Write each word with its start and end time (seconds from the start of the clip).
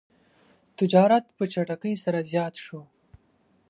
تجارت 0.77 1.25
په 1.37 1.43
چټکۍ 1.53 1.93
سره 2.03 2.19
زیات 2.31 2.53
شو. 2.63 2.81